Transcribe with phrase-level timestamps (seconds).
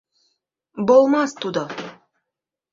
[0.87, 1.63] —Болмас тудо!..